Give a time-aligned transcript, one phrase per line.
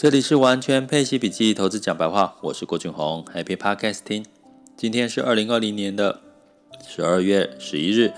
[0.00, 4.24] 这里是完全配息笔记投资讲白话，我是郭俊宏，Happy Podcasting。
[4.74, 6.20] 今天是二零二零年的
[6.88, 8.14] 十二月十一日，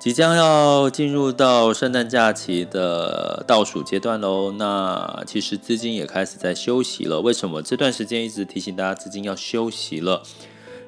[0.00, 4.52] 即将要进入到圣诞假期的倒数阶段喽。
[4.52, 7.20] 那其实资金也开始在休息了。
[7.20, 10.22] 为什么这段时间一直提醒大家资金要休息了？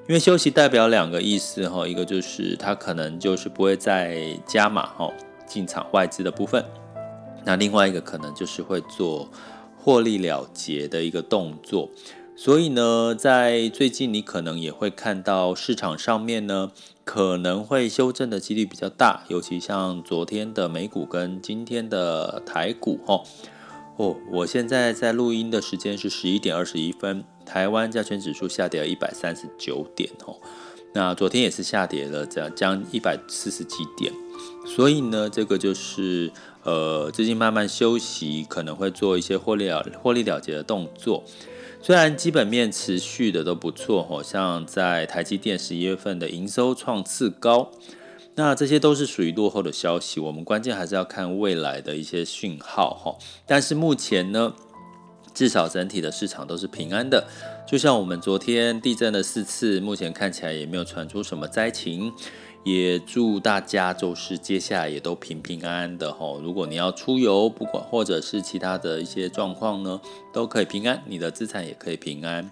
[0.08, 5.12] 因为休息代表两个意思哈，一个就是它可能就是不会再加码哈
[5.46, 6.64] 进场外资的部分，
[7.44, 9.28] 那另外一个可能就是会做。
[9.84, 11.90] 获利了结的一个动作，
[12.36, 16.70] 所以呢，在最近你可能也会看到市场上面呢，
[17.04, 23.24] 可能会修正的几率比较大，尤其像昨天的美股跟今天的台股哦。
[23.96, 30.36] 哦，我现在在录音的时间是十一点二十一分，台湾加权指数下跌了一百三十九点哦，
[30.94, 34.12] 那昨天也是下跌了这样将一百四十几点，
[34.64, 36.30] 所以呢，这个就是。
[36.64, 41.24] 呃，最近慢慢休息，可能会做一些获利了获利了结的动作。
[41.80, 47.72] 虽然基本面持续的都不错，好像在台积电十一月份的营收创次高，
[48.36, 50.20] 那这些都是属于落后的消息。
[50.20, 53.16] 我们关键还是要看未来的一些讯号哈。
[53.44, 54.54] 但是目前呢，
[55.34, 57.26] 至少整体的市场都是平安的。
[57.66, 62.12] 就像我们昨天地震了四次，目前看起来也没有传出什么灾情。
[62.64, 66.40] 也祝大家就是接下来也都平平安安的吼。
[66.40, 70.00] 如果你要出游，不管或者是其他的一些状况呢，
[70.32, 72.50] 都可以平安，你的资产也可以平安。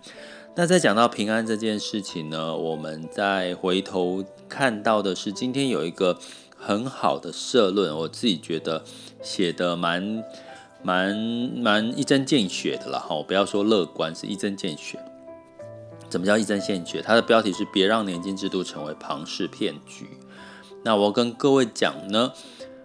[0.57, 6.19] 那在讲到平安这件事情呢，我们再回头看到的是今天有一个
[6.57, 8.83] 很好的社论，我自己觉得
[9.23, 10.25] 写的蛮
[10.83, 11.15] 蛮
[11.57, 13.23] 蛮一针见血的了哈。
[13.23, 14.99] 不要说乐观，是一针见血。
[16.11, 17.01] 怎么叫一针见血？
[17.01, 20.07] 它的标题是“别让年金制度成为庞氏骗局”。
[20.85, 22.33] 那我跟各位讲呢，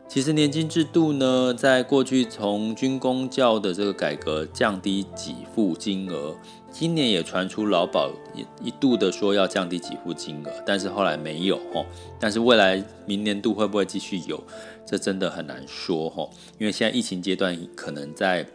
[0.08, 6.36] 其实年金制度呢，在过去从军工教的这个改革降低给付金额，
[6.72, 11.84] 今年也传出劳保也一度的说要降低给付金额，但是后来没有哈。
[12.20, 14.44] 但是未来明年度会不会继续有？
[14.86, 18.46] 这真的很难说哈，因为现在疫情阶段，可能在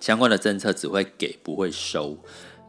[0.00, 2.18] 相关的政策只会给不会收。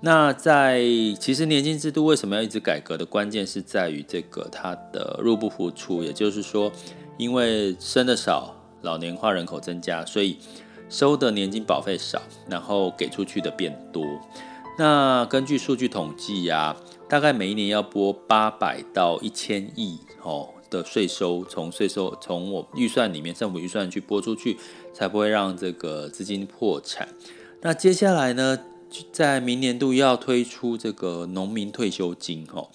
[0.05, 0.83] 那在
[1.19, 6.71] 其实年金制度为什么要一直改革的关键是在于这个它的入不敷出，也就是说，
[7.17, 10.37] 因为生的少，老年化人口增加，所以
[10.89, 14.05] 收的年金保费少，然后给出去的变多。
[14.77, 16.77] 那根据数据统计呀，
[17.09, 24.55] 大概每一年要拨八百到一千亿哦的税收，从税收从我预算里面政府预算去拨出去，
[24.93, 27.07] 才不会让这个资金破产。
[27.61, 28.59] 那接下来呢？
[29.11, 32.67] 在明年度要推出这个农民退休金，哈，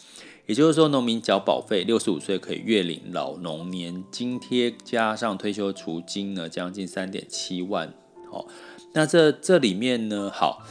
[0.47, 7.93] 也就是说，农民缴保费，六十五岁可以月领老农年津贴，加上退休除金呢，将近三点七万，
[8.33, 8.47] 哦，
[8.93, 10.63] 那这这里面呢，好，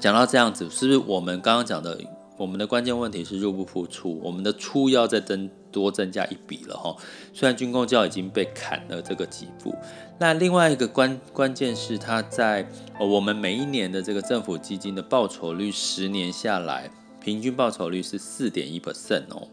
[0.00, 2.00] 讲到这样子，是不是我们刚刚讲的？
[2.38, 6.96] 我们的关键问题是入不敷出，我们的出要再增多增加一笔了哈。
[7.32, 9.74] 虽然军工教已经被砍了这个几步，
[10.18, 12.66] 那另外一个关关键是它在
[12.98, 19.46] 我们每一年的这个政府基金的报酬率，十年下来平均报酬率是四点一 percent 哦，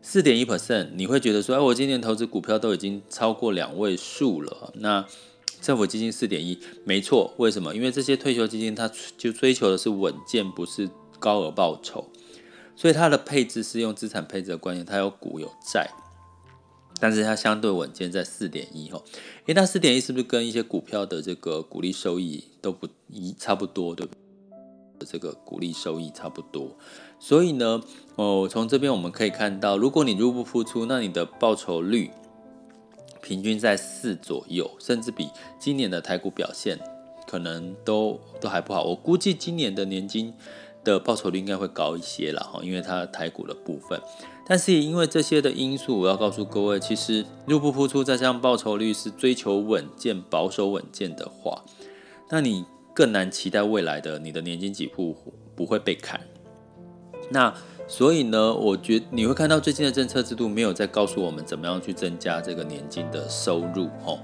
[0.00, 5.04] 四点一 percent，你会觉得说，哎，我今年投资股票都已经超过两位数了，那
[5.60, 7.74] 政府基金四点一，没错，为什么？
[7.76, 10.88] 因为这些退休基金它就追求的是稳健，不是。
[11.18, 12.06] 高额报酬，
[12.76, 15.90] 所以它的配置是用资产配置的观念，它有股有债，
[17.00, 19.04] 但是它相对稳健在四点一吼，
[19.46, 24.08] 诶，那四点一是不是跟一些股票的这个股利收益都不一差不多，对？
[25.06, 26.76] 这个股利收益差不多，
[27.20, 27.80] 所以呢，
[28.16, 32.10] 哦，从这边我们可以看到，如果你入不敷出，那你的报酬率
[33.22, 36.80] 平均在四左右，甚至比今年的台股表现
[37.28, 38.82] 可能都都还不好。
[38.82, 40.34] 我估计今年的年金。
[40.92, 44.00] 的报酬率应该会高一些了哈，因为它台股的部分，
[44.46, 51.62] 但是也因为这些的因素，我要告诉各位，其实入不敷出，再加上报酬率是追求稳健、保守稳健的话，
[52.30, 55.16] 那你更难期待未来的你的年金给付
[55.54, 56.20] 不会被砍。
[57.30, 57.54] 那
[57.86, 64.18] 所以呢，我觉你会看到最近的政策制度没有在告诉我们怎么样去增加这个年金的收入哈。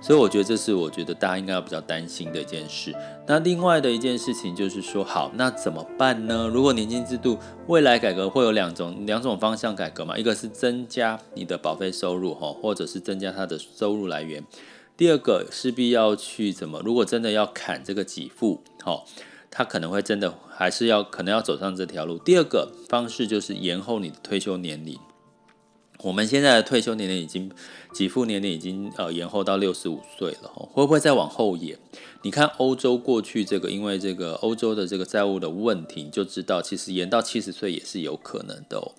[0.00, 2.94] 所以我觉得这是我觉得大家应该要比较担心的一件事。
[3.26, 6.48] 那另外的一件事情就是说，好，那怎么办呢？
[6.52, 14.44] 如果年金制度未来改革会有两种两种方向改革嘛，一个是增加你的保费收入哈，或者是增加它的收入来源。
[14.96, 16.80] 第二个势必要去怎么？
[16.84, 19.02] 如果真的要砍这个给付，哈，
[19.50, 22.16] 他可能会真的还是要可能要走上这条路。
[22.18, 24.98] 第二个方式就是延后你的退休年龄。
[26.06, 27.50] 我们现在的退休年龄已经
[27.92, 31.76] 给付年龄已经呃延后到六十五岁了，会不会再往后延？
[32.22, 38.92] 你看欧洲过去这个，因为这个欧洲的这个债务的问题，你就知道其实延到七十岁也是有可能的哦。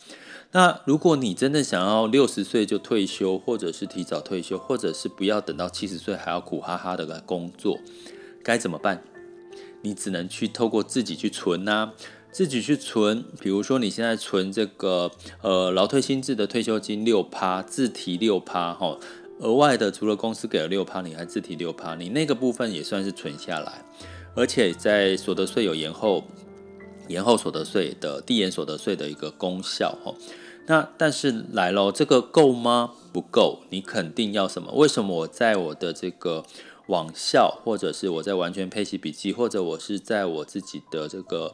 [0.51, 7.79] 那如果你真的想要六十岁就退休，或者是提早退休，或者是不要等到七十岁还要苦哈哈的来工作，
[8.43, 9.01] 该怎么办？
[9.81, 11.93] 你只能去透过自己去存呐、
[12.37, 15.09] 自己去存，比如说你现在存这个
[15.41, 18.95] 呃劳退薪制的退休金六趴，自提六趴哈，
[19.39, 23.83] 额外的除了公司给了六趴，你还自提六趴，你那个部分也算是存下来，
[24.35, 26.25] 而且在所得税有延后
[27.07, 30.13] 延后所得税的递延所得税的一个功效哈。
[30.67, 32.91] 那但是来喽，这个够吗？
[33.11, 34.71] 不够，你肯定要什么？
[34.73, 36.45] 为什么我在我的这个
[36.85, 41.51] 网校，或者是我在完全配息笔记，或者我是在我自己的这个。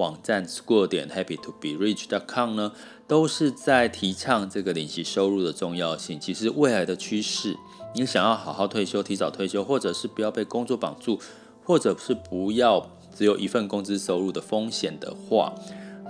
[0.00, 2.72] 网站 school 点 happy to be rich dot com 呢，
[3.06, 6.18] 都是在提倡这个领息收入的重要性。
[6.18, 7.54] 其实未来的趋势，
[7.94, 11.20] 你想要好好退休、提早退休，或者是不要被工作绑住，
[11.62, 15.54] 或者是不要只有一份工资收入的风险的话，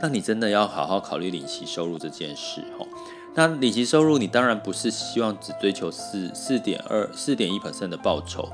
[0.01, 2.87] 那你真的要好好考虑领息收入这件事哈。
[3.35, 8.49] 那领息收入，你当然不是希望只追求四四点二、四点一 percent 的报酬。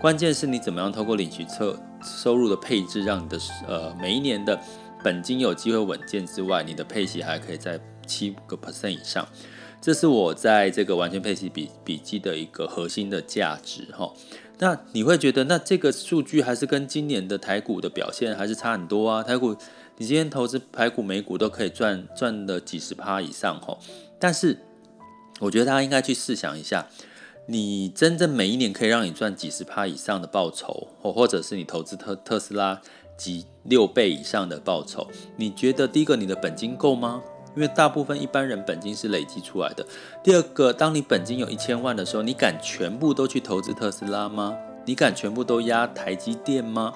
[0.00, 4.58] 关键是你怎么样透过领取测收入的配置，让你的呃每一年的
[5.02, 9.26] 本金有机会稳健之外，你的配息还可以在七个 percent 以上。
[9.80, 14.12] 这是我在这个完全配息笔笔记的一个核心的价值哈。
[14.58, 19.22] 那你会觉得，那这个数据还是跟今年的台股的表现还是差很多啊？
[19.24, 19.56] 台股
[19.96, 23.76] 你今天投资台股、美股都可以赚赚的几十趴以上哈。
[24.20, 24.58] 但是
[25.40, 26.86] 我觉得大家应该去试想一下。
[27.50, 32.78] 你真正每一年可以让你赚几十趴以上的报酬，或或者是你投资特特斯拉
[33.16, 37.22] 几六倍以上的报酬，你觉得第一个你的本金够吗？
[37.56, 39.86] 因为大部分一般人本金是累积出来的。
[40.22, 44.54] 第二个，当你本金有一千万的时候，你敢全部都去投资特斯拉吗？
[44.84, 46.92] 你敢全部都压台积电吗？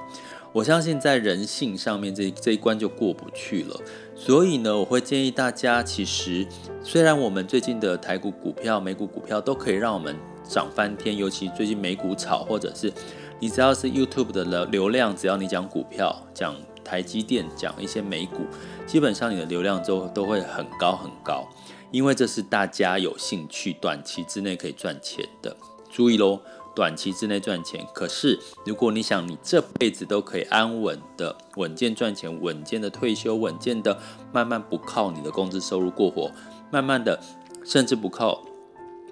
[0.52, 3.81] 我相信在人性上面这这一关就过不去了。
[4.14, 6.46] 所以呢，我会建议大家，其实
[6.84, 10.14] 虽然我们最近的台股股票、美股股票都可以让我们。
[10.52, 12.93] 涨翻天，尤其最近美股炒，或者是
[13.40, 16.54] 你只要是 YouTube 的流流量，只要你讲股票、讲
[16.84, 18.43] 台积电、讲一些美股，
[18.87, 21.49] 基本上你的流量都都会很高很高，
[21.90, 25.56] 因为这是大家有兴趣短期之内可以赚钱的。
[25.90, 26.40] 注意喽，
[26.75, 27.87] 短期之内赚钱。
[27.94, 33.98] 可是如果你想你这辈子都可以安稳的、稳健赚钱、稳健的退休、稳健的
[34.31, 36.31] 慢慢不靠你的工资收入过活，
[36.70, 37.19] 慢慢的
[37.64, 38.44] 甚至不靠。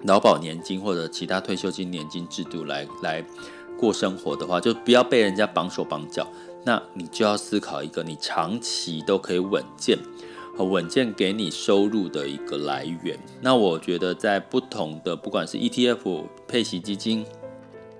[0.03, 3.23] 劳保年金或者其他退休金年金制度来来
[3.77, 6.27] 过生活的话，就不要被人家绑手绑脚。
[6.63, 9.97] 那你就要思考一个你长期都可以稳健
[10.55, 13.19] 和稳健给你收入的一个来源。
[13.41, 17.25] 那我觉得在不同的不管是 ETF 配息基金，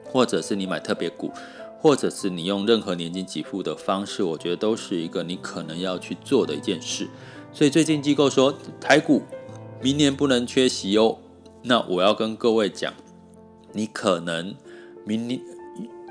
[0.03, 1.31] 或者是你买特别股，
[1.79, 7.09] 或者是你用任何年金给付的方式，我觉得都是一个你可能要去做的一件事。
[7.51, 9.23] 所以最近机构说台股
[9.81, 11.17] 明年不能缺席哦。
[11.63, 12.93] 那我要跟各位讲，
[13.73, 14.55] 你可能
[15.05, 15.39] 明年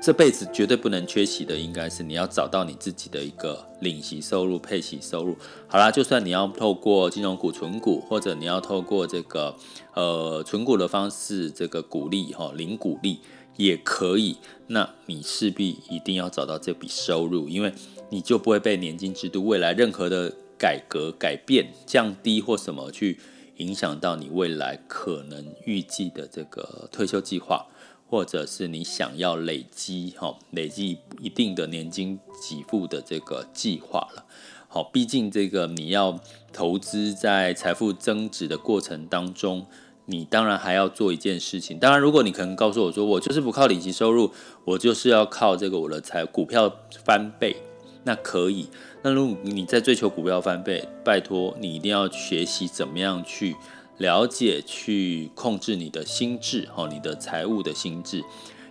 [0.01, 5.35] 这辈子绝对不能缺席的，应该是你要找到你自己的一个领息收入、配息收入。
[5.67, 9.55] 好啦，就算你要透过金融股、存股，或者你要透过这个
[9.93, 13.19] 呃存股的方式，这个股利哈领股利
[13.57, 14.37] 也可以。
[14.67, 17.71] 那你势必一定要找到这笔收入，因为
[18.09, 23.19] 你就不会被年金制度未来任何的改革、改变、降低或什么去。
[23.61, 27.67] 影响到你未来可能预计的这个退休计划，
[28.09, 34.25] 或者是你想要累积哈累积一定的年金给付的这个计划了。
[34.67, 36.19] 好，毕竟这个你要
[36.51, 39.67] 投资在财富增值的过程当中，
[40.05, 41.77] 你当然还要做一件事情。
[41.77, 44.31] 当然，如果你可能告诉我说，我就是不靠领息收入，
[44.65, 46.73] 我就是要靠这个我的财股票
[47.05, 47.57] 翻倍。
[48.03, 48.67] 那可以，
[49.03, 53.55] 那如果你在追求股票翻倍，拜托你一定要学习怎么样去
[53.97, 58.23] 了解、去控制你的心智，哈，你的财务的心智，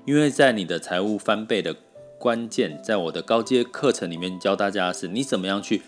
[0.04, 1.76] 因为在你的财务翻倍的
[2.18, 5.82] 关键，在我的高阶课程里面教大家的是，你怎么样去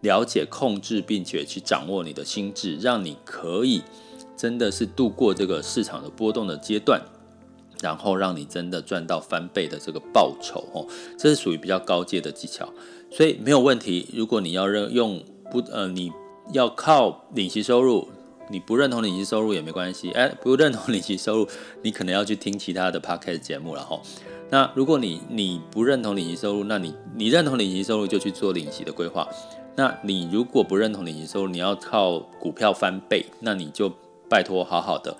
[0.00, 3.82] 了解、控制，并且去掌握你的心智，让你可以
[4.36, 7.00] 真的是度过这个市场的波动的阶段。
[7.82, 10.86] 然后让你真的赚到翻倍的这个报酬哦，
[11.18, 12.72] 这是属于比较高阶的技巧，
[13.10, 14.08] 所以没有问题。
[14.14, 16.12] 如果你要认用不呃，你
[16.52, 18.08] 要靠领息收入，
[18.48, 20.12] 你不认同领息收入也没关系。
[20.12, 21.48] 哎，不认同领息收入，
[21.82, 24.00] 你可能要去听其他的 podcast 节目了哈。
[24.48, 29.28] 那如果你你不认同领息收入，那你你认同领息收入就去做领息的规划。
[29.74, 33.92] 那你如果不认同领息收入，你要靠股票翻倍，那你就。
[34.28, 35.14] 拜托好好的，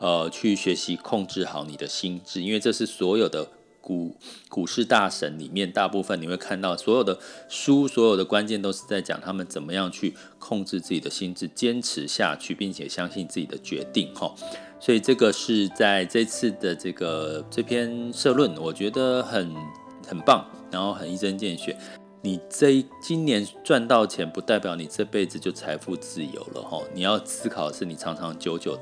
[0.00, 3.48] 呃，去学习控制好你的心智，因为这是所有的
[3.82, 4.16] 股
[4.48, 14.34] 股市大神里面大部分你会看到所有的书，所有的关键都是在讲他们怎么样去控制自己的心智，坚持下去，并且相信自己的决定，哈。
[14.80, 19.54] 所以这个是在这次的这个这篇社论，我觉得很
[20.08, 21.76] 很棒，然后很一针见血。
[22.22, 26.82] 你这今年赚到钱，不代表你这辈子就财富自由了哈。
[26.94, 28.78] 你要思考的是，你长长久久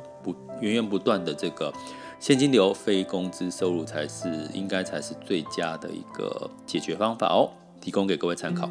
[0.60, 1.72] 源源不断的这个
[2.18, 7.50] 现金流、非工资收入，才是应该才是最佳的一个解决方法哦。
[7.80, 8.68] 提供给各位参考。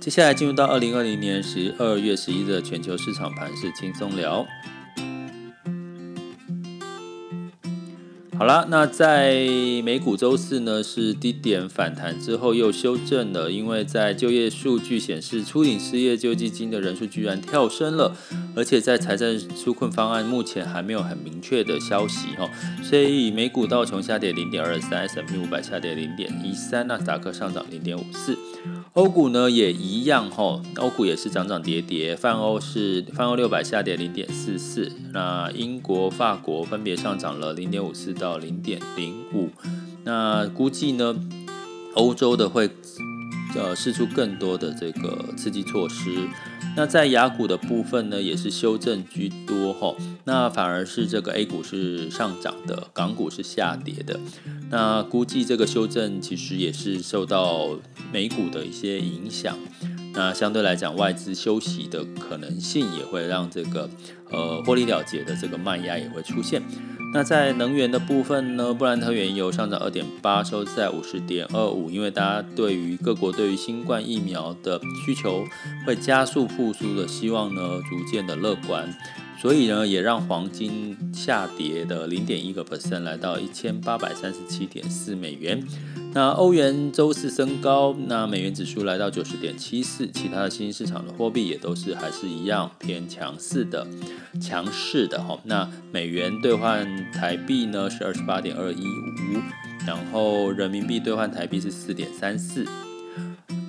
[0.00, 4.46] 接下来进入到二零二零年十二月十一日全球市场盘势轻松聊。
[8.38, 9.34] 好了，那在
[9.84, 18.16] 美股周四呢，是低点反弹之后又修正了，因为在就业数据显示，初领失业救济金的人数居然跳升了，
[18.54, 22.48] 而且在财政纾困方案目前还没有很明确的消息哈，
[22.80, 28.37] 所以美股道琼下跌零点二三，S&P 五百下跌零点一三，纳斯达克上涨零点五四。
[28.98, 39.50] 欧股呢也一样哈，欧股也是涨涨跌跌，泛欧是泛欧六百下跌零点四四，那英国、法国分别上涨了零点五四到零点零五，
[40.02, 41.14] 那估计呢，
[41.94, 42.68] 欧洲的会
[43.54, 46.10] 呃试出更多的这个刺激措施，
[46.78, 54.20] 那在雅股的部分呢也是修正居多哈，那反而是这个 A 股是上涨的，港股是下跌的。
[54.70, 57.70] 那估计这个修正其实也是受到
[58.12, 59.58] 美股的一些影响，
[60.18, 63.88] 那相对来讲外资休息的可能性也会让这个
[64.32, 66.60] 呃获利了结的这个卖压也会出现。
[67.14, 75.44] 那在能源的部分呢，布兰特原油上涨二点八，收在五十点二五，因为大家对于各国对于新冠疫苗的需求
[75.86, 78.92] 会加速复苏的希望呢，逐渐的乐观。
[79.40, 85.64] 所以呢，也让黄金下跌的零点一个 percent，来到一千八百三十七点四美元。
[86.18, 90.04] 那欧元周四升高，那美元指数来到九十点七四。
[90.10, 93.86] 其他的新兴市场的货币也都是还是一样偏强势的，
[94.40, 95.38] 强势的哈。
[95.44, 99.38] 那美元兑换台币呢是二十八点二一五，
[99.86, 102.66] 然后人民币兑换台币是四点三四。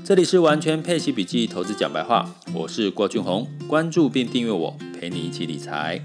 [0.03, 6.03] 这里是完全配息笔记投资讲白话，我是郭俊宏，关注并订阅我，陪你一起理财。